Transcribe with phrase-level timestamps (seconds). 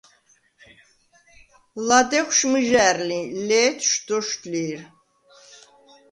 [1.87, 4.79] ლადეღშუ̂ მჷჟა̄̈რ ლი, ლე̄თშუ̂– დოშდუ̂ლი̄რ.